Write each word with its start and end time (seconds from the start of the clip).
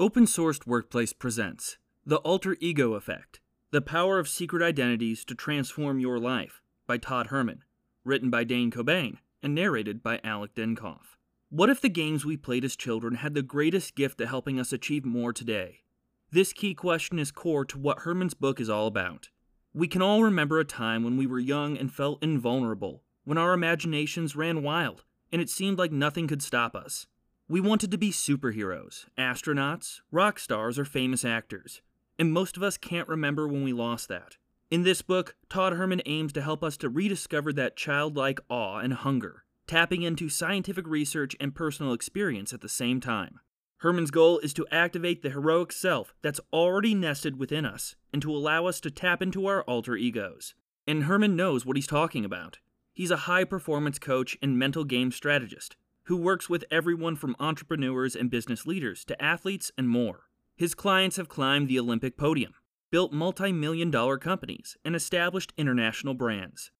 Open 0.00 0.24
Sourced 0.24 0.66
Workplace 0.66 1.12
presents 1.12 1.76
The 2.06 2.16
Alter 2.16 2.56
Ego 2.58 2.94
Effect 2.94 3.38
The 3.70 3.82
Power 3.82 4.18
of 4.18 4.30
Secret 4.30 4.62
Identities 4.62 5.26
to 5.26 5.34
Transform 5.34 6.00
Your 6.00 6.18
Life 6.18 6.62
by 6.86 6.96
Todd 6.96 7.26
Herman, 7.26 7.64
written 8.02 8.30
by 8.30 8.44
Dane 8.44 8.70
Cobain 8.70 9.18
and 9.42 9.54
narrated 9.54 10.02
by 10.02 10.18
Alec 10.24 10.54
Denkoff. 10.54 11.18
What 11.50 11.68
if 11.68 11.82
the 11.82 11.90
games 11.90 12.24
we 12.24 12.38
played 12.38 12.64
as 12.64 12.76
children 12.76 13.16
had 13.16 13.34
the 13.34 13.42
greatest 13.42 13.94
gift 13.94 14.16
to 14.16 14.26
helping 14.26 14.58
us 14.58 14.72
achieve 14.72 15.04
more 15.04 15.34
today? 15.34 15.80
This 16.30 16.54
key 16.54 16.72
question 16.72 17.18
is 17.18 17.30
core 17.30 17.66
to 17.66 17.78
what 17.78 17.98
Herman's 17.98 18.32
book 18.32 18.58
is 18.58 18.70
all 18.70 18.86
about. 18.86 19.28
We 19.74 19.86
can 19.86 20.00
all 20.00 20.24
remember 20.24 20.58
a 20.58 20.64
time 20.64 21.04
when 21.04 21.18
we 21.18 21.26
were 21.26 21.38
young 21.38 21.76
and 21.76 21.92
felt 21.92 22.22
invulnerable, 22.22 23.02
when 23.24 23.36
our 23.36 23.52
imaginations 23.52 24.34
ran 24.34 24.62
wild, 24.62 25.04
and 25.30 25.42
it 25.42 25.50
seemed 25.50 25.76
like 25.76 25.92
nothing 25.92 26.26
could 26.26 26.40
stop 26.40 26.74
us. 26.74 27.06
We 27.50 27.60
wanted 27.60 27.90
to 27.90 27.98
be 27.98 28.12
superheroes, 28.12 29.06
astronauts, 29.18 30.02
rock 30.12 30.38
stars, 30.38 30.78
or 30.78 30.84
famous 30.84 31.24
actors, 31.24 31.82
and 32.16 32.32
most 32.32 32.56
of 32.56 32.62
us 32.62 32.76
can't 32.76 33.08
remember 33.08 33.48
when 33.48 33.64
we 33.64 33.72
lost 33.72 34.06
that. 34.06 34.36
In 34.70 34.84
this 34.84 35.02
book, 35.02 35.34
Todd 35.48 35.72
Herman 35.72 36.00
aims 36.06 36.32
to 36.34 36.42
help 36.42 36.62
us 36.62 36.76
to 36.76 36.88
rediscover 36.88 37.52
that 37.54 37.74
childlike 37.74 38.38
awe 38.48 38.78
and 38.78 38.94
hunger, 38.94 39.42
tapping 39.66 40.02
into 40.02 40.28
scientific 40.28 40.86
research 40.86 41.34
and 41.40 41.52
personal 41.52 41.92
experience 41.92 42.52
at 42.52 42.60
the 42.60 42.68
same 42.68 43.00
time. 43.00 43.40
Herman's 43.78 44.12
goal 44.12 44.38
is 44.38 44.54
to 44.54 44.68
activate 44.70 45.22
the 45.22 45.30
heroic 45.30 45.72
self 45.72 46.14
that's 46.22 46.40
already 46.52 46.94
nested 46.94 47.36
within 47.36 47.66
us 47.66 47.96
and 48.12 48.22
to 48.22 48.30
allow 48.30 48.66
us 48.66 48.78
to 48.78 48.92
tap 48.92 49.20
into 49.20 49.46
our 49.46 49.62
alter 49.64 49.96
egos. 49.96 50.54
And 50.86 51.02
Herman 51.02 51.34
knows 51.34 51.66
what 51.66 51.76
he's 51.76 51.88
talking 51.88 52.24
about. 52.24 52.60
He's 52.92 53.10
a 53.10 53.26
high 53.26 53.42
performance 53.42 53.98
coach 53.98 54.38
and 54.40 54.56
mental 54.56 54.84
game 54.84 55.10
strategist 55.10 55.74
who 56.10 56.16
works 56.16 56.50
with 56.50 56.64
everyone 56.72 57.14
from 57.14 57.36
entrepreneurs 57.38 58.16
and 58.16 58.32
business 58.32 58.66
leaders 58.66 59.04
to 59.04 59.22
athletes 59.22 59.70
and 59.78 59.88
more. 59.88 60.24
His 60.56 60.74
clients 60.74 61.18
have 61.18 61.28
climbed 61.28 61.68
the 61.68 61.78
Olympic 61.78 62.16
podium, 62.16 62.52
built 62.90 63.12
multi 63.12 63.52
million 63.52 63.92
dollar 63.92 64.18
companies, 64.18 64.76
and 64.84 64.96
established 64.96 65.52
international 65.56 66.14
brands. 66.14 66.72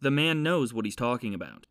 The 0.00 0.10
man 0.10 0.42
knows 0.42 0.72
what 0.72 0.86
he's 0.86 0.96
talking 0.96 1.34
about. 1.34 1.66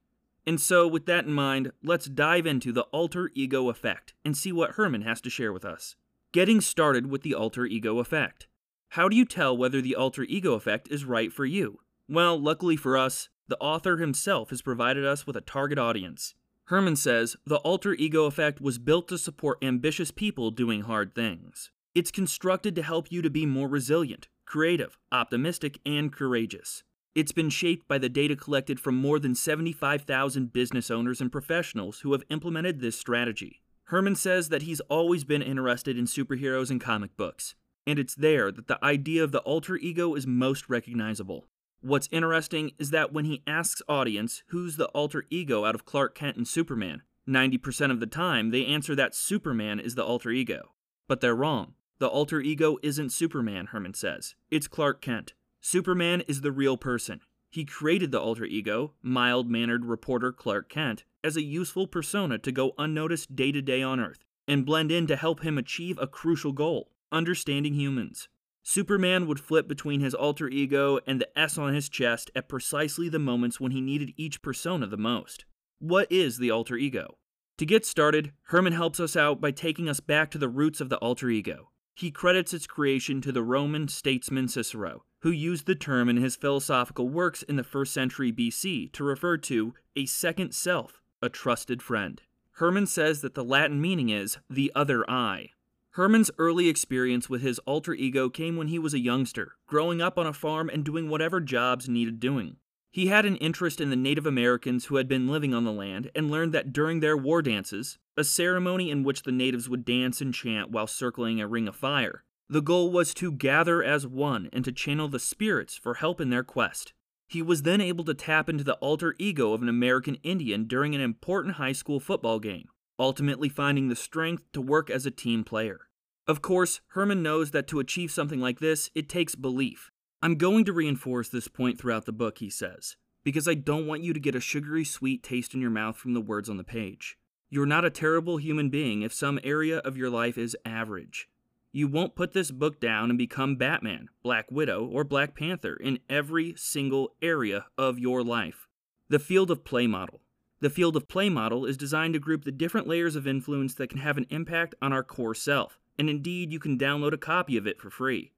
And 0.46 0.62
so, 0.62 0.88
with 0.88 1.08
that 1.08 1.26
in 1.26 1.34
mind, 1.34 1.72
let's 1.84 2.06
dive 2.06 2.46
into 2.46 2.72
the 2.72 2.84
alter 2.92 3.32
ego 3.34 3.68
effect 3.70 4.14
and 4.24 4.38
see 4.38 4.52
what 4.52 4.74
Herman 4.74 5.02
has 5.02 5.20
to 5.22 5.32
share 5.32 5.52
with 5.52 5.66
us. 5.66 5.96
Getting 6.34 6.62
started 6.62 7.10
with 7.10 7.24
the 7.24 7.34
alter 7.34 7.66
ego 7.66 7.98
effect. 7.98 8.48
How 8.90 9.10
do 9.10 9.16
you 9.16 9.26
tell 9.26 9.58
whether 9.58 9.82
the 9.82 9.96
alter 9.96 10.22
ego 10.22 10.54
effect 10.54 10.88
is 10.92 11.04
right 11.04 11.34
for 11.34 11.46
you? 11.46 11.80
Well, 12.08 12.40
luckily 12.40 12.76
for 12.76 12.96
us, 12.96 13.30
the 13.48 13.58
author 13.58 13.98
himself 13.98 14.52
has 14.52 14.62
provided 14.62 15.04
us 15.04 15.26
with 15.26 15.36
a 15.36 15.42
target 15.42 15.80
audience. 15.80 16.36
Herman 16.68 16.98
says 16.98 17.38
the 17.46 17.60
alter 17.60 17.94
ego 17.94 18.26
effect 18.26 18.60
was 18.60 18.78
built 18.78 19.08
to 19.08 19.18
support 19.18 19.64
ambitious 19.64 20.12
people 20.12 20.52
doing 20.52 20.82
hard 20.82 21.16
things. 21.16 21.72
It's 21.96 22.12
constructed 22.12 22.76
to 22.76 22.84
help 22.84 23.10
you 23.10 23.22
to 23.22 23.30
be 23.30 23.46
more 23.46 23.70
resilient, 23.70 24.28
creative, 24.46 24.98
optimistic, 25.10 25.80
and 25.86 26.12
courageous. 26.12 26.84
It's 27.16 27.32
been 27.32 27.50
shaped 27.50 27.88
by 27.88 28.00
the 28.00 28.10
data 28.10 28.36
collected 28.36 28.82
from 28.82 28.96
more 28.96 29.18
than 29.18 29.34
75,000 29.34 30.52
business 30.52 30.92
owners 30.92 31.22
and 31.22 31.32
professionals 31.32 32.02
who 32.02 32.12
have 32.12 32.24
implemented 32.30 32.82
this 32.82 33.00
strategy. 33.00 33.62
Herman 33.86 34.16
says 34.16 34.50
that 34.50 34.64
he's 34.64 34.82
always 34.82 35.24
been 35.24 35.42
interested 35.42 35.98
in 35.98 36.04
superheroes 36.04 36.70
and 36.70 36.82
comic 36.82 37.16
books, 37.16 37.56
and 37.86 37.98
it's 37.98 38.14
there 38.14 38.52
that 38.52 38.68
the 38.68 38.84
idea 38.84 39.24
of 39.24 39.32
the 39.32 39.40
alter 39.40 39.78
ego 39.78 40.16
is 40.16 40.28
most 40.28 40.68
recognizable. 40.68 41.48
What's 41.82 42.10
interesting 42.12 42.72
is 42.80 42.90
that 42.90 43.14
when 43.14 43.26
he 43.26 43.44
asks 43.46 43.82
audience 43.88 44.44
who's 44.48 44.78
the 44.78 44.88
alter 44.88 45.26
ego 45.30 45.66
out 45.66 45.76
of 45.76 45.86
Clark 45.86 46.16
Kent 46.16 46.38
and 46.38 46.48
Superman, 46.48 47.04
90% 47.28 47.92
of 47.92 48.00
the 48.00 48.08
time 48.08 48.50
they 48.50 48.66
answer 48.66 48.96
that 48.96 49.14
Superman 49.14 49.80
is 49.80 49.96
the 49.96 50.04
alter 50.04 50.32
ego. 50.32 50.72
But 51.08 51.22
they're 51.22 51.36
wrong. 51.36 51.74
The 52.00 52.08
alter 52.08 52.42
ego 52.42 52.78
isn't 52.84 53.12
Superman, 53.12 53.68
Herman 53.68 53.94
says. 53.94 54.36
It's 54.50 54.68
Clark 54.68 55.02
Kent. 55.02 55.34
Superman 55.62 56.22
is 56.28 56.42
the 56.42 56.52
real 56.52 56.78
person. 56.78 57.22
He 57.50 57.66
created 57.66 58.12
the 58.12 58.22
alter 58.22 58.46
ego, 58.46 58.94
mild 59.02 59.50
mannered 59.50 59.86
reporter 59.86 60.32
Clark 60.32 60.70
Kent, 60.70 61.04
as 61.24 61.36
a 61.36 61.42
useful 61.42 61.88
persona 61.88 62.38
to 62.38 62.52
go 62.52 62.74
unnoticed 62.78 63.36
day 63.36 63.52
to 63.52 63.62
day 63.62 63.82
on 63.82 64.00
Earth 64.00 64.24
and 64.48 64.66
blend 64.66 64.92
in 64.92 65.08
to 65.08 65.16
help 65.16 65.42
him 65.42 65.58
achieve 65.58 65.98
a 66.00 66.08
crucial 66.08 66.52
goal 66.52 66.92
understanding 67.12 67.74
humans. 67.74 68.28
Superman 68.70 69.28
would 69.28 69.40
flip 69.40 69.66
between 69.66 70.02
his 70.02 70.14
alter 70.14 70.50
ego 70.50 71.00
and 71.08 71.22
the 71.22 71.40
S 71.40 71.58
on 71.58 71.74
his 71.74 71.88
chest 71.88 72.30
at 72.36 72.50
precisely 72.50 73.08
the 73.08 73.18
moments 73.18 73.62
when 73.62 73.72
he 73.72 73.80
needed 73.80 74.14
each 74.18 74.42
persona 74.42 74.86
the 74.88 74.98
most. 74.98 75.46
What 75.80 76.12
is 76.12 76.38
the 76.38 76.52
alter 76.52 76.76
ego? 76.76 77.18
To 77.60 77.66
get 77.66 77.86
started, 77.86 78.34
Herman 78.48 78.74
helps 78.74 79.00
us 79.00 79.16
out 79.16 79.40
by 79.40 79.52
taking 79.52 79.88
us 79.88 80.02
back 80.02 80.32
to 80.32 80.38
the 80.38 80.50
roots 80.50 80.82
of 80.82 80.90
the 80.90 80.98
alter 80.98 81.30
ego. 81.30 81.70
He 81.96 82.12
credits 82.12 82.54
its 82.54 82.68
creation 82.68 83.22
to 83.22 83.32
the 83.32 83.42
Roman 83.42 83.88
statesman 83.88 84.50
Cicero, 84.50 85.06
who 85.22 85.32
used 85.32 85.66
the 85.66 85.74
term 85.74 86.10
in 86.10 86.18
his 86.18 86.36
philosophical 86.36 87.08
works 87.08 87.44
in 87.44 87.56
the 87.56 87.64
1st 87.64 87.88
century 87.88 88.34
BC 88.34 88.92
to 88.92 89.04
refer 89.06 89.38
to 89.38 89.76
a 89.96 90.06
second 90.06 90.54
self, 90.54 91.02
a 91.22 91.30
trusted 91.30 91.82
friend. 91.82 92.22
Herman 92.56 92.88
says 92.88 93.22
that 93.22 93.34
the 93.34 93.46
Latin 93.46 93.80
meaning 93.80 94.10
is 94.10 94.40
the 94.50 94.74
other 94.76 95.10
I, 95.10 95.52
Herman's 95.98 96.30
early 96.38 96.70
experience 96.70 97.28
with 97.28 97.42
his 97.42 97.58
alter 97.66 97.92
ego 97.92 98.30
came 98.30 98.56
when 98.56 98.68
he 98.68 98.78
was 98.78 98.94
a 98.94 99.00
youngster, 99.00 99.56
growing 99.66 100.00
up 100.00 100.20
on 100.20 100.28
a 100.28 100.32
farm 100.32 100.70
and 100.70 100.86
doing 100.86 101.10
whatever 101.10 101.42
jobs 101.42 101.90
needed 101.90 102.20
doing. 102.20 102.58
He 102.92 103.08
had 103.08 103.26
an 103.26 103.38
interest 103.38 103.82
in 103.82 103.90
the 103.90 103.96
Native 103.96 104.28
Americans 104.28 104.86
who 104.86 104.98
had 104.98 105.08
been 105.08 105.28
living 105.28 105.56
on 105.56 105.64
the 105.64 105.72
land 105.72 106.12
and 106.14 106.30
learned 106.30 106.54
that 106.54 106.72
during 106.72 107.00
their 107.00 107.18
war 107.18 107.42
dances, 107.42 107.98
a 108.16 108.24
ceremony 108.24 108.92
in 108.92 109.02
which 109.02 109.24
the 109.24 109.32
natives 109.32 109.68
would 109.68 109.86
dance 109.86 110.22
and 110.22 110.36
chant 110.36 110.70
while 110.70 110.86
circling 110.86 111.42
a 111.42 111.48
ring 111.48 111.68
of 111.68 111.76
fire, 111.76 112.24
the 112.48 112.62
goal 112.62 112.92
was 112.92 113.12
to 113.16 113.32
gather 113.32 113.84
as 113.84 114.06
one 114.06 114.50
and 114.54 114.64
to 114.66 114.72
channel 114.72 115.08
the 115.08 115.18
spirits 115.18 115.78
for 115.78 115.96
help 115.96 116.22
in 116.22 116.30
their 116.30 116.44
quest. 116.44 116.94
He 117.28 117.42
was 117.42 117.64
then 117.64 117.82
able 117.82 118.04
to 118.04 118.14
tap 118.14 118.50
into 118.50 118.64
the 118.64 118.76
alter 118.76 119.16
ego 119.18 119.52
of 119.52 119.64
an 119.64 119.68
American 119.68 120.20
Indian 120.22 120.66
during 120.66 120.94
an 120.94 121.02
important 121.02 121.56
high 121.56 121.72
school 121.72 122.00
football 122.00 122.38
game, 122.38 122.68
ultimately 123.00 123.50
finding 123.50 123.88
the 123.88 123.96
strength 123.96 124.44
to 124.54 124.62
work 124.62 124.92
as 124.92 125.08
a 125.08 125.12
team 125.12 125.44
player. 125.44 125.87
Of 126.28 126.42
course, 126.42 126.82
Herman 126.88 127.24
knows 127.24 127.52
that 127.52 127.68
to 127.68 127.80
achieve 127.80 128.12
something 128.12 128.42
like 128.42 128.60
this, 128.60 128.90
it 128.94 129.08
takes 129.08 129.34
belief. 129.34 129.92
I'm 130.22 130.36
going 130.36 130.66
to 130.66 130.74
reinforce 130.74 131.30
this 131.30 131.48
point 131.48 131.80
throughout 131.80 132.06
the 132.06 132.12
book, 132.12 132.40
he 132.40 132.50
says, 132.50 132.98
because 133.24 133.48
I 133.48 133.54
don't 133.54 133.88
want 133.88 134.04
you 134.04 134.12
to 134.12 134.20
get 134.20 134.36
a 134.36 134.42
sugary 134.42 134.84
sweet 134.84 135.24
taste 135.24 135.54
in 135.54 135.62
your 135.62 135.70
mouth 135.70 135.96
from 135.96 136.14
the 136.14 136.22
words 136.22 136.50
on 136.50 136.58
the 136.58 136.66
page. 136.66 137.18
You're 137.50 137.66
not 137.66 137.86
a 137.86 137.90
terrible 137.90 138.38
human 138.38 138.70
being 138.70 139.04
if 139.04 139.14
some 139.14 139.40
area 139.42 139.78
of 139.78 139.96
your 139.96 140.10
life 140.10 140.38
is 140.38 140.58
average. 140.66 141.30
You 141.72 141.88
won't 141.88 142.16
put 142.16 142.34
this 142.34 142.52
book 142.52 142.82
down 142.82 143.10
and 143.10 143.18
become 143.18 143.56
Batman, 143.56 144.10
Black 144.22 144.52
Widow, 144.52 144.86
or 144.86 145.06
Black 145.06 145.34
Panther 145.34 145.76
in 145.76 146.00
every 146.10 146.56
single 146.58 147.14
area 147.22 147.68
of 147.78 148.00
your 148.00 148.22
life. 148.22 148.68
The 149.08 149.20
field 149.20 149.50
of 149.50 149.64
play 149.64 149.88
model. 149.88 150.20
The 150.60 150.70
field 150.70 150.98
of 150.98 151.08
play 151.08 151.30
model 151.30 151.66
is 151.66 151.78
designed 151.78 152.16
to 152.16 152.20
group 152.20 152.44
the 152.44 152.52
different 152.52 152.88
layers 152.88 153.16
of 153.16 153.28
influence 153.28 153.76
that 153.76 153.90
can 153.90 154.00
have 154.00 154.18
an 154.18 154.26
impact 154.30 154.76
on 154.82 154.92
our 154.92 155.04
core 155.04 155.36
self 155.36 155.80
and 155.98 156.10
indeed 156.10 156.52
you 156.52 156.60
can 156.60 156.78
download 156.78 157.14
a 157.14 157.18
copy 157.18 157.58
of 157.58 157.68
it 157.68 157.80
for 157.80 157.90
free. 157.90 158.32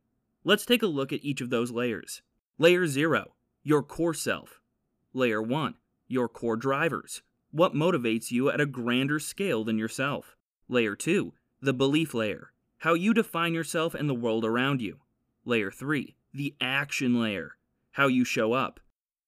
Let's 0.44 0.66
take 0.66 0.82
a 0.82 0.88
look 0.88 1.12
at 1.12 1.24
each 1.24 1.42
of 1.42 1.50
those 1.50 1.72
layers. 1.72 2.22
Layer 2.58 2.88
0, 2.88 3.34
your 3.64 3.84
core 3.84 4.14
self. 4.14 4.62
Layer 5.14 5.42
1, 5.42 5.76
your 6.08 6.30
core 6.30 6.56
drivers. 6.56 7.22
What 7.52 7.74
motivates 7.74 8.32
you 8.32 8.50
at 8.50 8.62
a 8.62 8.66
grander 8.66 9.20
scale 9.20 9.64
than 9.64 9.78
yourself? 9.78 10.36
Layer 10.68 10.96
2, 10.96 11.34
the 11.62 11.74
belief 11.74 12.14
layer. 12.14 12.52
How 12.80 12.94
you 12.94 13.14
define 13.14 13.54
yourself 13.54 13.94
and 13.94 14.10
the 14.10 14.14
world 14.14 14.46
around 14.46 14.82
you. 14.82 15.00
Layer 15.46 15.72
3, 15.72 16.16
the 16.34 16.56
action 16.62 17.20
layer. 17.20 17.58
How 17.92 18.08
you 18.08 18.24
show 18.24 18.54
up. 18.54 18.80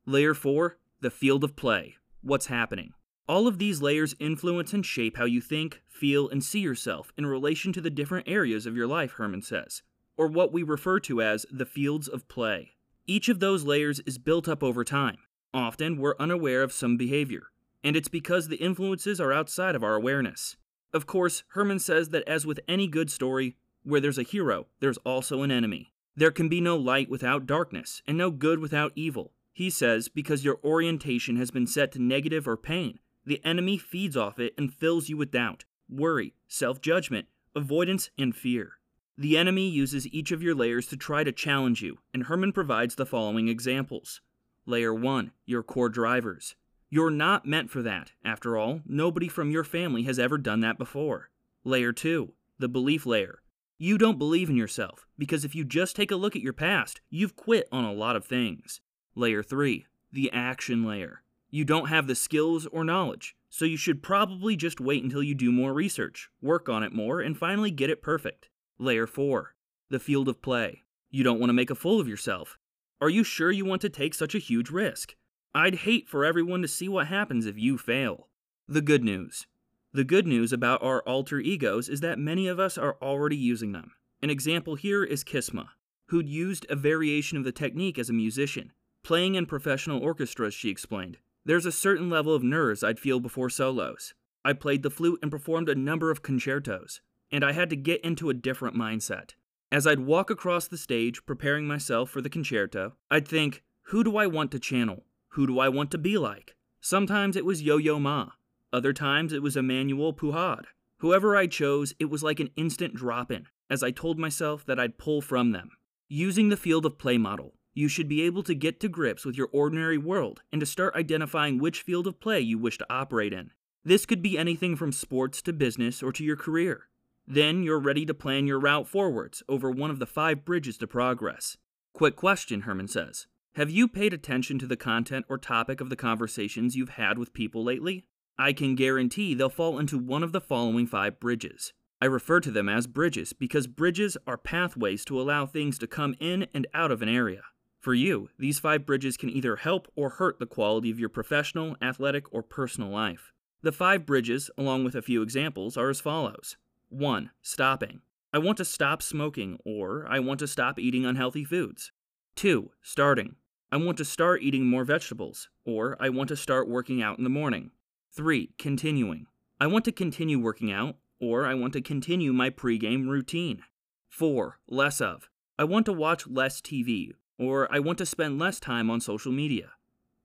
Layer 0.06 0.34
4, 0.34 0.78
the 1.02 1.10
field 1.10 1.44
of 1.44 1.56
play. 1.56 1.96
What's 2.22 2.46
happening? 2.46 2.94
All 3.32 3.48
of 3.48 3.60
these 3.60 3.82
layers 3.82 4.14
influence 4.20 4.74
and 4.74 4.86
shape 4.86 5.16
how 5.16 5.24
you 5.24 5.40
think, 5.40 5.82
feel, 5.88 6.28
and 6.28 6.44
see 6.44 6.60
yourself 6.60 7.14
in 7.18 7.26
relation 7.26 7.72
to 7.72 7.80
the 7.80 7.90
different 7.90 8.28
areas 8.28 8.66
of 8.66 8.76
your 8.76 8.88
life, 8.88 9.14
Herman 9.14 9.42
says, 9.42 9.84
or 10.18 10.28
what 10.28 10.52
we 10.52 10.64
refer 10.64 11.00
to 11.00 11.22
as 11.22 11.46
the 11.50 11.66
fields 11.66 12.10
of 12.10 12.28
play. 12.28 12.72
Each 13.08 13.30
of 13.30 13.40
those 13.40 13.64
layers 13.64 14.02
is 14.02 14.18
built 14.18 14.50
up 14.50 14.62
over 14.62 14.84
time. 14.84 15.16
Often, 15.54 15.98
we're 15.98 16.18
unaware 16.20 16.62
of 16.62 16.74
some 16.74 16.98
behavior, 16.98 17.44
and 17.82 17.96
it's 17.96 18.10
because 18.10 18.50
the 18.50 18.58
influences 18.58 19.22
are 19.22 19.32
outside 19.32 19.76
of 19.76 19.84
our 19.84 19.96
awareness. 19.96 20.58
Of 20.92 21.08
course, 21.08 21.44
Herman 21.54 21.80
says 21.80 22.10
that 22.10 22.28
as 22.28 22.46
with 22.46 22.60
any 22.68 22.86
good 22.86 23.10
story, 23.10 23.56
where 23.84 24.02
there's 24.02 24.20
a 24.20 24.24
hero, 24.24 24.68
there's 24.82 24.98
also 25.06 25.42
an 25.42 25.52
enemy. 25.52 25.94
There 26.18 26.32
can 26.32 26.50
be 26.50 26.60
no 26.60 26.76
light 26.76 27.10
without 27.10 27.46
darkness, 27.46 28.02
and 28.06 28.18
no 28.18 28.30
good 28.30 28.60
without 28.60 28.92
evil. 28.94 29.32
He 29.54 29.70
says 29.70 30.10
because 30.10 30.44
your 30.44 30.60
orientation 30.66 31.38
has 31.38 31.50
been 31.50 31.66
set 31.66 31.94
to 31.94 32.02
negative 32.02 32.46
or 32.46 32.58
pain, 32.58 33.00
the 33.26 33.44
enemy 33.46 33.78
feeds 33.78 34.18
off 34.18 34.40
it 34.40 34.54
and 34.58 34.74
fills 34.74 35.10
you 35.10 35.18
with 35.18 35.32
doubt, 35.32 35.66
worry, 35.90 36.34
self 36.48 36.82
judgment, 36.82 37.28
avoidance, 37.56 38.10
and 38.18 38.36
fear. 38.36 38.74
The 39.18 39.38
enemy 39.38 39.70
uses 39.70 40.08
each 40.08 40.32
of 40.32 40.42
your 40.42 40.56
layers 40.56 40.88
to 40.88 40.98
try 40.98 41.24
to 41.24 41.32
challenge 41.32 41.82
you, 41.82 42.00
and 42.14 42.24
Herman 42.24 42.54
provides 42.54 42.96
the 42.96 43.06
following 43.06 43.48
examples. 43.48 44.22
Layer 44.66 44.94
1, 44.94 45.32
your 45.46 45.64
core 45.64 45.90
drivers. 45.90 46.56
You're 46.90 47.12
not 47.12 47.46
meant 47.46 47.70
for 47.70 47.82
that. 47.82 48.12
After 48.26 48.58
all, 48.58 48.82
nobody 48.86 49.28
from 49.28 49.52
your 49.52 49.64
family 49.64 50.04
has 50.04 50.20
ever 50.20 50.38
done 50.38 50.62
that 50.62 50.78
before. 50.78 51.30
Layer 51.64 51.94
2, 51.94 52.34
the 52.60 52.68
belief 52.68 53.06
layer. 53.06 53.42
You 53.78 53.98
don't 53.98 54.18
believe 54.18 54.50
in 54.50 54.56
yourself 54.56 55.08
because 55.18 55.46
if 55.46 55.56
you 55.56 55.64
just 55.64 55.96
take 55.96 56.12
a 56.12 56.16
look 56.16 56.36
at 56.36 56.42
your 56.42 56.54
past, 56.54 57.02
you've 57.10 57.36
quit 57.36 57.68
on 57.72 57.84
a 57.84 57.94
lot 57.94 58.16
of 58.16 58.26
things. 58.26 58.82
Layer 59.16 59.42
3, 59.42 59.86
the 60.12 60.32
action 60.32 60.84
layer. 60.86 61.24
You 61.54 61.66
don't 61.66 61.90
have 61.90 62.08
the 62.08 62.16
skills 62.16 62.66
or 62.68 62.86
knowledge, 62.86 63.36
so 63.50 63.66
you 63.66 63.76
should 63.76 64.02
probably 64.02 64.56
just 64.56 64.80
wait 64.80 65.04
until 65.04 65.22
you 65.22 65.36
do 65.36 65.52
more 65.52 65.74
research, 65.74 66.30
work 66.42 66.70
on 66.70 66.82
it 66.82 66.94
more, 66.94 67.20
and 67.20 67.38
finally 67.38 67.72
get 67.72 67.90
it 67.90 68.02
perfect. 68.02 68.48
Layer 68.80 69.06
4, 69.06 69.54
the 69.90 70.00
field 70.00 70.30
of 70.30 70.42
play. 70.42 70.84
You 71.10 71.26
don't 71.26 71.40
want 71.40 71.50
to 71.50 71.54
make 71.54 71.70
a 71.70 71.76
fool 71.76 72.00
of 72.00 72.08
yourself. 72.08 72.58
Are 73.02 73.10
you 73.10 73.26
sure 73.26 73.52
you 73.52 73.66
want 73.66 73.82
to 73.82 73.90
take 73.90 74.14
such 74.14 74.34
a 74.34 74.40
huge 74.40 74.70
risk? 74.70 75.16
I'd 75.54 75.76
hate 75.76 76.08
for 76.08 76.24
everyone 76.24 76.62
to 76.62 76.70
see 76.70 76.88
what 76.88 77.08
happens 77.08 77.46
if 77.46 77.60
you 77.60 77.78
fail. 77.78 78.30
The 78.70 78.82
good 78.82 79.04
news. 79.04 79.46
The 79.92 80.06
good 80.06 80.26
news 80.26 80.54
about 80.54 80.82
our 80.82 81.02
alter 81.02 81.42
egos 81.42 81.90
is 81.90 82.00
that 82.00 82.18
many 82.18 82.48
of 82.48 82.62
us 82.62 82.78
are 82.78 82.96
already 83.02 83.36
using 83.36 83.74
them. 83.74 83.92
An 84.22 84.30
example 84.30 84.76
here 84.76 85.04
is 85.04 85.26
Kisma, 85.26 85.72
who'd 86.06 86.30
used 86.30 86.66
a 86.70 86.78
variation 86.78 87.38
of 87.38 87.44
the 87.44 87.52
technique 87.52 88.00
as 88.00 88.10
a 88.10 88.14
musician, 88.14 88.72
playing 89.04 89.36
in 89.36 89.46
professional 89.46 90.02
orchestras, 90.02 90.54
she 90.54 90.70
explained. 90.70 91.18
There's 91.44 91.66
a 91.66 91.72
certain 91.72 92.10
level 92.10 92.36
of 92.36 92.44
nerves 92.44 92.84
I'd 92.84 93.00
feel 93.00 93.20
before 93.20 93.50
solos. 93.50 94.14
I 94.46 94.54
played 94.54 94.84
the 94.84 94.92
flute 94.92 95.20
and 95.22 95.32
performed 95.32 95.70
a 95.70 95.76
number 95.76 96.12
of 96.12 96.22
concertos, 96.22 97.02
and 97.32 97.44
I 97.44 97.54
had 97.54 97.70
to 97.72 97.76
get 97.76 98.02
into 98.02 98.30
a 98.30 98.36
different 98.36 98.76
mindset. 98.76 99.32
As 99.72 99.88
I'd 99.88 100.02
walk 100.02 100.30
across 100.30 100.68
the 100.68 100.78
stage 100.78 101.26
preparing 101.26 101.66
myself 101.66 102.10
for 102.10 102.22
the 102.22 102.30
concerto, 102.30 102.94
I'd 103.10 103.28
think, 103.28 103.64
who 103.84 104.04
do 104.04 104.18
I 104.18 104.28
want 104.28 104.52
to 104.52 104.60
channel? 104.60 105.06
Who 105.30 105.48
do 105.48 105.60
I 105.60 105.70
want 105.70 105.90
to 105.92 105.98
be 105.98 106.18
like? 106.18 106.56
Sometimes 106.80 107.36
it 107.36 107.46
was 107.46 107.62
Yo 107.62 107.78
Yo 107.78 108.00
Ma. 108.00 108.32
Other 108.72 108.94
times 108.94 109.34
it 109.34 109.42
was 109.42 109.58
Emmanuel 109.58 110.14
Pahud. 110.14 110.66
Whoever 110.98 111.36
I 111.36 111.48
chose, 111.48 111.96
it 112.00 112.10
was 112.10 112.22
like 112.22 112.40
an 112.40 112.52
instant 112.56 112.94
drop 112.94 113.32
in, 113.32 113.48
as 113.70 113.82
I 113.82 113.90
told 113.92 114.20
myself 114.20 114.66
that 114.66 114.80
I'd 114.80 115.00
pull 115.00 115.22
from 115.22 115.52
them. 115.52 115.72
Using 116.08 116.50
the 116.50 116.58
field 116.58 116.86
of 116.86 117.00
play 117.00 117.18
model, 117.18 117.56
you 117.74 117.88
should 117.88 118.08
be 118.08 118.22
able 118.24 118.44
to 118.44 118.54
get 118.54 118.80
to 118.80 118.90
grips 118.90 119.26
with 119.26 119.36
your 119.38 119.50
ordinary 119.52 119.98
world 119.98 120.42
and 120.52 120.60
to 120.60 120.66
start 120.66 120.96
identifying 120.96 121.58
which 121.58 121.82
field 121.82 122.08
of 122.08 122.20
play 122.20 122.40
you 122.40 122.58
wish 122.58 122.78
to 122.78 122.88
operate 122.90 123.34
in. 123.34 123.52
This 123.84 124.06
could 124.06 124.22
be 124.22 124.38
anything 124.38 124.76
from 124.76 124.92
sports 124.92 125.42
to 125.44 125.54
business 125.54 126.04
or 126.04 126.12
to 126.12 126.24
your 126.24 126.36
career. 126.36 126.88
Then 127.26 127.64
you're 127.64 127.80
ready 127.80 128.06
to 128.06 128.14
plan 128.14 128.48
your 128.48 128.60
route 128.60 128.88
forwards 128.88 129.42
over 129.48 129.72
one 129.72 129.90
of 129.90 130.00
the 130.00 130.06
five 130.06 130.44
bridges 130.44 130.78
to 130.80 130.88
progress. 130.88 131.58
Quick 131.94 132.16
question, 132.16 132.62
Herman 132.62 132.88
says. 132.88 133.28
Have 133.56 133.70
you 133.70 133.88
paid 133.88 134.14
attention 134.14 134.60
to 134.60 134.66
the 134.66 134.78
content 134.78 135.26
or 135.28 135.38
topic 135.38 135.82
of 135.82 135.90
the 135.90 135.96
conversations 135.96 136.76
you've 136.76 136.90
had 136.90 137.18
with 137.18 137.34
people 137.34 137.64
lately? 137.64 138.06
I 138.38 138.54
can 138.54 138.76
guarantee 138.76 139.34
they'll 139.34 139.50
fall 139.50 139.78
into 139.78 139.98
one 139.98 140.24
of 140.24 140.32
the 140.32 140.42
following 140.42 140.88
five 140.88 141.20
bridges. 141.20 141.74
I 142.02 142.06
refer 142.06 142.40
to 142.40 142.52
them 142.52 142.68
as 142.68 142.88
bridges 142.88 143.34
because 143.34 143.68
bridges 143.68 144.18
are 144.26 144.38
pathways 144.38 145.06
to 145.06 145.20
allow 145.22 145.46
things 145.46 145.78
to 145.80 145.88
come 145.88 146.16
in 146.20 146.48
and 146.54 146.66
out 146.74 146.92
of 146.92 147.02
an 147.02 147.10
area. 147.10 147.42
For 147.82 147.96
you, 147.96 148.30
these 148.38 148.60
five 148.60 148.86
bridges 148.86 149.18
can 149.18 149.32
either 149.32 149.56
help 149.56 149.92
or 149.96 150.12
hurt 150.12 150.38
the 150.38 150.46
quality 150.46 150.92
of 150.92 151.00
your 151.00 151.10
professional, 151.10 151.76
athletic, 151.82 152.32
or 152.32 152.44
personal 152.44 152.90
life. 152.90 153.34
The 153.64 153.72
five 153.72 154.06
bridges, 154.06 154.52
along 154.56 154.84
with 154.84 154.94
a 154.94 155.02
few 155.02 155.24
examples, 155.24 155.78
are 155.78 155.90
as 155.90 156.00
follows 156.00 156.58
1. 156.90 157.32
Stopping. 157.42 158.02
I 158.32 158.38
want 158.38 158.58
to 158.60 158.66
stop 158.66 159.02
smoking, 159.02 159.58
or 159.66 160.06
I 160.08 160.20
want 160.20 160.40
to 160.42 160.48
stop 160.48 160.78
eating 160.78 161.08
unhealthy 161.08 161.44
foods. 161.44 161.92
2. 162.36 162.70
Starting. 162.84 163.36
I 163.72 163.78
want 163.78 163.98
to 163.98 164.06
start 164.06 164.44
eating 164.44 164.68
more 164.68 164.84
vegetables, 164.84 165.50
or 165.66 165.98
I 166.00 166.10
want 166.10 166.28
to 166.30 166.36
start 166.36 166.70
working 166.70 167.02
out 167.02 167.18
in 167.18 167.24
the 167.24 167.32
morning. 167.32 167.72
3. 168.16 168.52
Continuing. 168.60 169.26
I 169.60 169.66
want 169.66 169.86
to 169.86 169.92
continue 169.92 170.38
working 170.38 170.72
out, 170.72 170.98
or 171.20 171.48
I 171.48 171.56
want 171.56 171.74
to 171.74 171.82
continue 171.82 172.32
my 172.32 172.52
pregame 172.52 173.10
routine. 173.10 173.64
4. 174.10 174.60
Less 174.68 175.02
of. 175.02 175.30
I 175.58 175.64
want 175.64 175.86
to 175.88 175.94
watch 175.94 176.28
less 176.28 176.62
TV, 176.62 177.12
or 177.42 177.68
I 177.74 177.80
want 177.80 177.98
to 177.98 178.06
spend 178.06 178.38
less 178.38 178.60
time 178.60 178.92
on 178.92 179.02
social 179.02 179.32
media. 179.32 179.72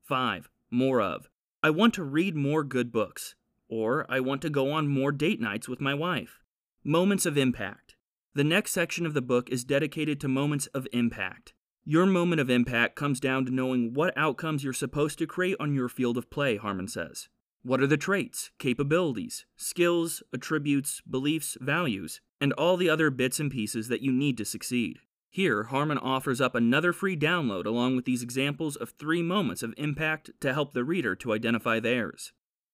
5. 0.05 0.51
More 0.71 1.01
of. 1.01 1.31
I 1.63 1.71
want 1.71 1.95
to 1.95 2.05
read 2.05 2.37
more 2.37 2.63
good 2.63 2.93
books, 2.93 3.35
or 3.71 4.05
I 4.11 4.21
want 4.21 4.43
to 4.43 4.51
go 4.51 4.71
on 4.71 4.87
more 4.87 5.13
date 5.13 5.41
nights 5.41 5.67
with 5.67 5.81
my 5.81 5.95
wife. 5.95 6.43
Moments 6.85 7.25
of 7.25 7.39
impact. 7.39 7.97
The 8.35 8.45
next 8.45 8.73
section 8.73 9.07
of 9.07 9.15
the 9.15 9.23
book 9.23 9.49
is 9.49 9.65
dedicated 9.65 10.21
to 10.21 10.29
moments 10.29 10.67
of 10.69 10.87
impact. 10.93 11.55
Your 11.87 12.05
moment 12.05 12.39
of 12.39 12.51
impact 12.51 12.97
comes 12.97 13.19
down 13.19 13.47
to 13.47 13.51
knowing 13.51 13.95
what 13.95 14.13
outcomes 14.15 14.63
you're 14.63 14.75
supposed 14.75 15.19
to 15.19 15.27
create 15.27 15.57
on 15.59 15.75
your 15.75 15.89
field 15.89 16.19
of 16.19 16.29
play, 16.29 16.59
Harmon 16.59 16.87
says. 16.87 17.31
What 17.63 17.81
are 17.81 17.87
the 17.87 17.97
traits, 17.97 18.51
capabilities, 18.59 19.47
skills, 19.57 20.23
attributes, 20.35 21.01
beliefs, 21.09 21.57
values, 21.63 22.21
and 22.43 22.53
all 22.53 22.77
the 22.77 22.91
other 22.91 23.09
bits 23.09 23.41
and 23.41 23.51
pieces 23.51 23.89
that 23.89 24.03
you 24.03 24.13
need 24.13 24.37
to 24.37 24.45
succeed? 24.45 24.99
Here, 25.37 25.65
Harmon 25.65 25.99
offers 25.99 26.41
up 26.41 26.55
another 26.55 26.95
free 26.95 27.15
download 27.15 27.67
along 27.67 27.95
with 27.95 28.07
these 28.07 28.23
examples 28.23 28.75
of 28.75 28.89
three 28.89 29.21
moments 29.21 29.63
of 29.63 29.75
impact 29.77 30.31
to 30.41 30.55
help 30.55 30.73
the 30.73 30.83
reader 30.83 31.15
to 31.17 31.35
identify 31.35 31.79
theirs. 31.79 32.33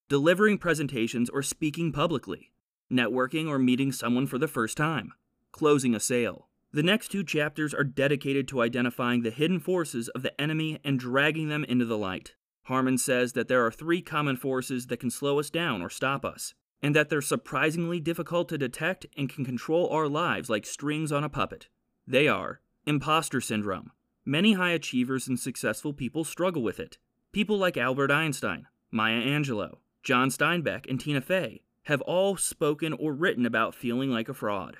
Delivering 0.08 0.58
presentations 0.58 1.28
or 1.28 1.42
speaking 1.42 1.90
publicly, 1.90 2.52
networking 2.88 3.48
or 3.48 3.58
meeting 3.58 3.90
someone 3.90 4.28
for 4.28 4.38
the 4.38 4.46
first 4.46 4.76
time, 4.76 5.12
closing 5.50 5.92
a 5.92 5.98
sale, 5.98 6.50
the 6.70 6.84
next 6.84 7.08
two 7.08 7.24
chapters 7.24 7.74
are 7.74 7.82
dedicated 7.82 8.46
to 8.46 8.62
identifying 8.62 9.22
the 9.22 9.32
hidden 9.32 9.58
forces 9.58 10.08
of 10.10 10.22
the 10.22 10.40
enemy 10.40 10.78
and 10.84 11.00
dragging 11.00 11.48
them 11.48 11.64
into 11.64 11.84
the 11.84 11.98
light. 11.98 12.36
Harmon 12.66 12.96
says 12.96 13.32
that 13.32 13.48
there 13.48 13.66
are 13.66 13.72
three 13.72 14.02
common 14.02 14.36
forces 14.36 14.86
that 14.86 15.00
can 15.00 15.10
slow 15.10 15.40
us 15.40 15.50
down 15.50 15.82
or 15.82 15.90
stop 15.90 16.24
us, 16.24 16.54
and 16.80 16.94
that 16.94 17.08
they're 17.08 17.20
surprisingly 17.22 17.98
difficult 17.98 18.48
to 18.50 18.56
detect 18.56 19.04
and 19.16 19.28
can 19.28 19.44
control 19.44 19.88
our 19.88 20.06
lives 20.06 20.48
like 20.48 20.64
strings 20.64 21.10
on 21.10 21.24
a 21.24 21.28
puppet. 21.28 21.66
They 22.06 22.28
are 22.28 22.60
imposter 22.84 23.40
syndrome. 23.40 23.92
Many 24.24 24.54
high 24.54 24.72
achievers 24.72 25.28
and 25.28 25.38
successful 25.38 25.92
people 25.92 26.24
struggle 26.24 26.62
with 26.62 26.80
it. 26.80 26.98
People 27.32 27.58
like 27.58 27.76
Albert 27.76 28.10
Einstein, 28.10 28.66
Maya 28.90 29.20
Angelou, 29.20 29.76
John 30.02 30.28
Steinbeck, 30.28 30.88
and 30.88 31.00
Tina 31.00 31.20
Fey 31.20 31.62
have 31.84 32.00
all 32.02 32.36
spoken 32.36 32.92
or 32.92 33.12
written 33.12 33.46
about 33.46 33.74
feeling 33.74 34.10
like 34.10 34.28
a 34.28 34.34
fraud. 34.34 34.78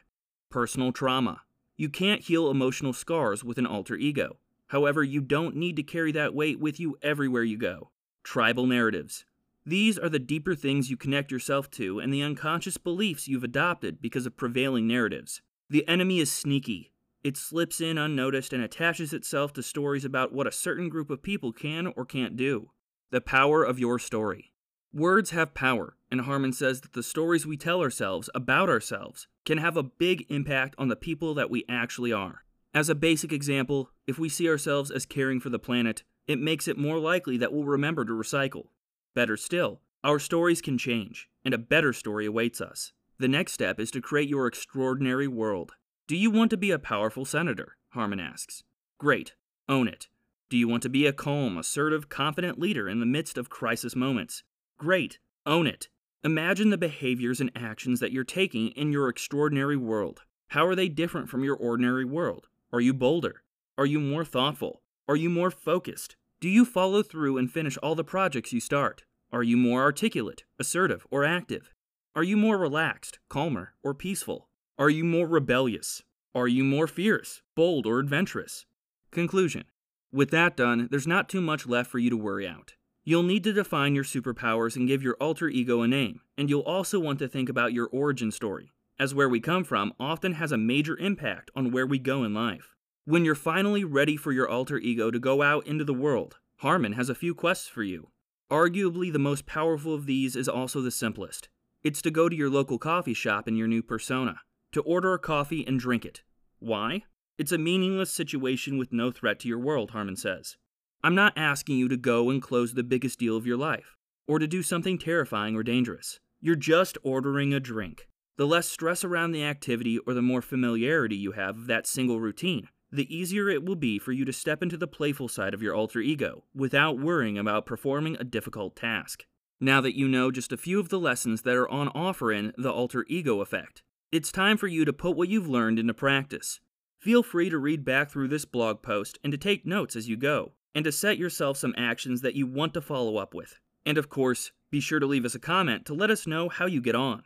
Personal 0.51 0.93
trauma. 0.93 1.43
You 1.77 1.89
can't 1.89 2.23
heal 2.23 2.51
emotional 2.51 2.93
scars 2.93 3.43
with 3.43 3.59
an 3.59 3.67
alter 3.67 3.97
ego. 3.97 4.37
However, 4.69 5.03
you 5.03 5.21
don't 5.21 5.57
need 5.57 5.77
to 5.77 5.83
carry 5.83 6.13
that 6.13 6.35
weight 6.35 6.61
with 6.61 6.79
you 6.79 6.97
everywhere 7.03 7.45
you 7.45 7.57
go. 7.57 7.91
Tribal 8.23 8.67
narratives. 8.67 9.25
These 9.65 9.99
are 9.99 10.09
the 10.09 10.19
deeper 10.19 10.55
things 10.55 10.91
you 10.91 10.97
connect 10.97 11.31
yourself 11.31 11.71
to 11.73 12.01
and 12.01 12.13
the 12.13 12.23
unconscious 12.23 12.77
beliefs 12.79 13.29
you've 13.29 13.45
adopted 13.45 14.01
because 14.01 14.27
of 14.27 14.37
prevailing 14.37 14.87
narratives. 14.87 15.41
The 15.71 15.87
enemy 15.89 16.19
is 16.19 16.33
sneaky. 16.33 16.93
It 17.25 17.37
slips 17.37 17.81
in 17.81 17.99
unnoticed 17.99 18.53
and 18.53 18.65
attaches 18.65 19.13
itself 19.13 19.53
to 19.53 19.63
stories 19.63 20.05
about 20.05 20.32
what 20.32 20.49
a 20.49 20.53
certain 20.53 20.89
group 20.89 21.08
of 21.08 21.23
people 21.23 21.53
can 21.53 21.87
or 21.87 22.05
can't 22.05 22.37
do. 22.37 22.70
The 23.11 23.20
power 23.20 23.63
of 23.63 23.79
your 23.79 24.01
story. 24.01 24.53
Words 24.93 25.31
have 25.31 25.55
power, 25.55 25.96
and 26.11 26.23
Harmon 26.23 26.53
says 26.53 26.81
that 26.81 26.94
the 26.94 27.03
stories 27.03 27.46
we 27.46 27.56
tell 27.56 27.81
ourselves 27.81 28.29
about 28.35 28.69
ourselves 28.69 29.29
can 29.44 29.58
have 29.58 29.77
a 29.77 29.82
big 29.82 30.27
impact 30.29 30.75
on 30.79 30.89
the 30.89 30.96
people 30.96 31.32
that 31.35 31.49
we 31.49 31.65
actually 31.69 32.13
are. 32.13 32.44
As 32.75 32.89
a 32.89 32.94
basic 32.94 33.32
example, 33.32 33.91
if 34.06 34.19
we 34.19 34.29
see 34.29 34.49
ourselves 34.49 34.91
as 34.91 35.06
caring 35.06 35.41
for 35.41 35.49
the 35.49 35.58
planet, 35.58 36.03
it 36.27 36.41
makes 36.41 36.67
it 36.67 36.77
more 36.77 36.99
likely 36.99 37.37
that 37.37 37.53
we'll 37.53 37.65
remember 37.65 38.05
to 38.05 38.13
recycle. 38.13 38.69
Better 39.15 39.37
still, 39.37 39.81
our 40.03 40.19
stories 40.19 40.61
can 40.61 40.77
change, 40.77 41.29
and 41.44 41.55
a 41.55 41.58
better 41.58 41.93
story 41.93 42.27
awaits 42.27 42.61
us. 42.61 42.93
The 43.19 43.29
next 43.29 43.53
step 43.53 43.79
is 43.79 43.91
to 43.93 44.01
create 44.01 44.29
your 44.29 44.46
extraordinary 44.46 45.29
world. 45.29 45.73
Do 46.09 46.17
you 46.17 46.32
want 46.32 46.51
to 46.51 46.56
be 46.56 46.73
a 46.73 46.81
powerful 46.81 47.25
senator? 47.25 47.77
Harmon 47.91 48.19
asks. 48.19 48.65
Great, 48.99 49.35
own 49.69 49.87
it. 49.87 50.09
Do 50.51 50.56
you 50.56 50.67
want 50.67 50.82
to 50.82 50.89
be 50.89 51.06
a 51.06 51.13
calm, 51.13 51.56
assertive, 51.56 52.09
confident 52.09 52.59
leader 52.59 52.89
in 52.89 52.99
the 52.99 53.06
midst 53.06 53.39
of 53.39 53.49
crisis 53.49 53.94
moments? 53.94 54.43
Great, 54.79 55.21
own 55.47 55.69
it. 55.69 55.89
Imagine 56.25 56.71
the 56.71 56.77
behaviors 56.77 57.41
and 57.41 57.53
actions 57.55 58.01
that 58.01 58.11
you're 58.11 58.25
taking 58.25 58.69
in 58.71 58.91
your 58.91 59.09
extraordinary 59.09 59.77
world. 59.77 60.23
How 60.49 60.67
are 60.67 60.75
they 60.75 60.89
different 60.89 61.29
from 61.29 61.44
your 61.44 61.56
ordinary 61.56 62.05
world? 62.05 62.49
Are 62.73 62.81
you 62.81 62.93
bolder? 62.93 63.44
Are 63.79 63.87
you 63.87 64.01
more 64.01 64.25
thoughtful? 64.25 64.82
Are 65.06 65.17
you 65.17 65.31
more 65.31 65.53
focused? 65.53 66.17
Do 66.41 66.49
you 66.49 66.65
follow 66.65 67.05
through 67.05 67.39
and 67.39 67.51
finish 67.51 67.77
all 67.77 67.94
the 67.94 68.05
projects 68.05 68.53
you 68.53 68.61
start? 68.61 69.05
Are 69.32 69.44
you 69.44 69.56
more 69.56 69.82
articulate, 69.82 70.43
assertive, 70.59 71.06
or 71.13 71.25
active? 71.25 71.73
Are 72.17 72.25
you 72.25 72.37
more 72.37 72.59
relaxed, 72.59 73.21
calmer, 73.29 73.75
or 73.85 73.94
peaceful? 73.94 74.49
Are 74.79 74.88
you 74.88 75.05
more 75.05 75.26
rebellious? 75.26 76.02
Are 76.34 76.48
you 76.48 76.64
more 76.64 76.86
fierce, 76.86 77.43
bold, 77.55 77.86
or 77.86 77.98
adventurous? 77.98 78.64
Conclusion 79.10 79.64
With 80.10 80.31
that 80.31 80.56
done, 80.56 80.88
there's 80.91 81.06
not 81.06 81.29
too 81.29 81.43
much 81.43 81.67
left 81.67 81.91
for 81.91 81.98
you 81.98 82.08
to 82.08 82.17
worry 82.17 82.48
out. 82.48 82.74
You'll 83.05 83.22
need 83.22 83.44
to 83.44 83.52
define 83.52 83.94
your 83.94 84.02
superpowers 84.02 84.74
and 84.74 84.88
give 84.88 85.02
your 85.02 85.17
alter 85.20 85.50
ego 85.50 85.82
a 85.82 85.88
name, 85.88 86.22
and 86.38 86.48
you'll 86.48 86.62
also 86.62 86.98
want 86.98 87.19
to 87.19 87.29
think 87.29 87.50
about 87.50 87.74
your 87.74 87.88
origin 87.88 88.31
story, 88.31 88.70
as 88.98 89.14
where 89.14 89.29
we 89.29 89.41
come 89.41 89.62
from 89.62 89.93
often 90.00 90.32
has 90.32 90.52
a 90.52 90.56
major 90.56 90.96
impact 90.96 91.50
on 91.55 91.70
where 91.70 91.86
we 91.86 91.98
go 91.98 92.24
in 92.24 92.32
life. 92.32 92.74
When 93.05 93.26
you're 93.26 93.34
finally 93.34 93.84
ready 93.84 94.17
for 94.17 94.32
your 94.32 94.48
alter 94.48 94.79
ego 94.79 95.10
to 95.10 95.19
go 95.19 95.43
out 95.43 95.67
into 95.67 95.84
the 95.84 95.93
world, 95.93 96.38
Harmon 96.60 96.94
has 96.94 97.10
a 97.10 97.14
few 97.14 97.34
quests 97.34 97.69
for 97.69 97.82
you. 97.82 98.08
Arguably, 98.50 99.12
the 99.12 99.19
most 99.19 99.44
powerful 99.44 99.94
of 99.94 100.06
these 100.06 100.34
is 100.34 100.48
also 100.48 100.81
the 100.81 100.91
simplest. 100.91 101.50
It's 101.82 102.00
to 102.02 102.10
go 102.10 102.31
to 102.31 102.36
your 102.36 102.48
local 102.48 102.79
coffee 102.79 103.14
shop 103.14 103.46
in 103.46 103.56
your 103.56 103.69
new 103.69 103.82
persona. 103.82 104.41
To 104.72 104.82
order 104.82 105.14
a 105.14 105.19
coffee 105.19 105.67
and 105.67 105.79
drink 105.79 106.05
it. 106.05 106.22
Why? 106.58 107.05
It's 107.38 107.52
a 107.52 107.58
meaningless 107.58 108.10
situation 108.10 108.79
with 108.79 108.93
no 108.93 109.10
threat 109.10 109.41
to 109.41 109.48
your 109.48 109.58
world, 109.58 109.91
Harmon 109.93 110.17
says. 110.17 110.56
I'm 111.02 111.14
not 111.14 111.32
asking 111.36 111.79
you 111.79 111.88
to 111.88 111.96
go 111.96 112.31
and 112.31 112.41
close 112.41 112.74
the 112.74 112.82
biggest 112.82 113.19
deal 113.19 113.36
of 113.36 113.46
your 113.46 113.56
life, 113.56 113.96
or 114.29 114.38
to 114.38 114.46
do 114.46 114.62
something 114.62 114.98
terrifying 114.98 115.56
or 115.56 115.62
dangerous. 115.62 116.20
You're 116.41 116.56
just 116.56 116.98
ordering 117.02 117.52
a 117.52 117.60
drink. 117.60 118.08
The 118.36 118.46
less 118.46 118.69
stress 118.69 119.05
around 119.05 119.32
the 119.32 119.44
activity 119.44 119.98
or 119.98 120.14
the 120.14 120.22
more 120.22 120.43
familiarity 120.43 121.17
you 121.17 121.32
have 121.32 121.56
of 121.56 121.67
that 121.67 121.86
single 121.86 122.20
routine, 122.20 122.69
the 122.91 123.14
easier 123.14 123.48
it 123.48 123.64
will 123.64 123.76
be 123.76 123.98
for 123.98 124.12
you 124.12 124.24
to 124.24 124.32
step 124.32 124.62
into 124.62 124.76
the 124.76 124.86
playful 124.86 125.29
side 125.29 125.55
of 125.55 125.62
your 125.62 125.74
alter 125.74 126.00
ego 126.00 126.44
without 126.55 126.98
worrying 126.98 127.38
about 127.38 127.67
performing 127.67 128.17
a 128.17 128.24
difficult 128.24 128.76
task. 128.76 129.24
Now 129.60 129.81
that 129.81 129.96
you 129.96 130.08
know 130.08 130.31
just 130.31 130.52
a 130.52 130.56
few 130.56 130.81
of 130.81 130.88
the 130.88 130.98
lessons 130.98 131.43
that 131.43 131.56
are 131.56 131.69
on 131.69 131.88
offer 131.88 132.32
in 132.32 132.52
The 132.58 132.72
Alter 132.72 133.06
Ego 133.08 133.41
Effect, 133.41 133.82
it's 134.13 134.31
time 134.31 134.59
for 134.59 134.67
you 134.67 134.85
to 134.85 134.93
put 134.93 135.17
what 135.17 135.31
you've 135.31 135.49
learned 135.49 135.79
into 135.79 135.95
practice. 135.95 136.61
Feel 136.99 137.23
free 137.23 137.49
to 137.49 137.57
read 137.57 137.83
back 137.83 138.11
through 138.11 138.29
this 138.29 138.45
blog 138.45 138.83
post 138.83 139.19
and 139.25 139.33
to 139.33 139.39
take 139.39 139.65
notes 139.65 139.97
as 139.97 140.07
you 140.07 140.19
go, 140.19 140.53
and 140.75 140.85
to 140.85 140.93
set 140.93 141.17
yourself 141.17 141.57
some 141.57 141.75
actions 141.79 142.21
that 142.21 142.35
you 142.35 142.47
want 142.47 142.75
to 142.75 142.83
follow 142.83 143.17
up 143.17 143.33
with. 143.33 143.59
And 143.87 143.97
of 143.97 144.11
course, 144.11 144.53
be 144.71 144.81
sure 144.81 145.01
to 145.01 145.07
leave 145.07 145.25
us 145.25 145.35
a 145.35 145.39
comment 145.39 145.87
to 145.87 145.95
let 145.95 146.11
us 146.11 146.27
know 146.27 146.51
how 146.51 146.67
you 146.67 146.83
get 146.83 146.95
on. 146.95 147.23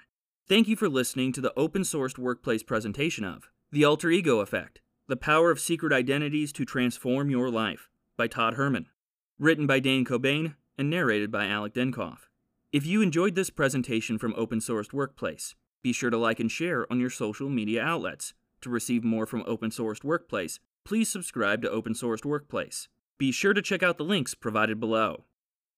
Thank 0.49 0.69
you 0.69 0.77
for 0.77 0.89
listening 0.89 1.33
to 1.33 1.41
the 1.41 1.53
open 1.57 1.83
sourced 1.83 2.19
workplace 2.19 2.63
presentation 2.63 3.25
of 3.25 3.51
The 3.73 3.85
Alter 3.85 4.11
Ego 4.11 4.39
Effect 4.39 4.81
The 5.09 5.17
Power 5.17 5.51
of 5.51 5.59
Secret 5.59 5.93
Identities 5.93 6.53
to 6.53 6.65
Transform 6.65 7.31
Your 7.31 7.51
Life 7.51 7.89
by 8.17 8.29
Todd 8.29 8.55
Herman. 8.55 8.87
Written 9.41 9.67
by 9.67 9.81
Dane 9.81 10.05
Cobain 10.05 10.55
and 10.79 10.89
narrated 10.89 11.33
by 11.33 11.47
Alec 11.47 11.75
Denkoff. 11.75 12.29
If 12.73 12.87
you 12.87 13.03
enjoyed 13.03 13.35
this 13.35 13.51
presentation 13.51 14.19
from 14.19 14.35
Open 14.37 14.61
Sourced 14.61 14.93
Workplace, 14.93 15.57
be 15.87 15.93
sure 15.93 16.11
to 16.11 16.19
like 16.19 16.41
and 16.41 16.51
share 16.51 16.85
on 16.91 16.99
your 16.99 17.11
social 17.11 17.49
media 17.49 17.81
outlets. 17.81 18.35
To 18.63 18.69
receive 18.69 19.05
more 19.05 19.25
from 19.25 19.45
Open 19.47 19.71
Sourced 19.71 20.03
Workplace, 20.03 20.59
please 20.83 21.09
subscribe 21.09 21.63
to 21.63 21.71
Open 21.71 21.93
Sourced 21.93 22.25
Workplace. 22.25 22.89
Be 23.19 23.31
sure 23.31 23.55
to 23.55 23.63
check 23.63 23.85
out 23.85 23.97
the 23.97 24.03
links 24.03 24.35
provided 24.35 24.81
below. 24.81 25.27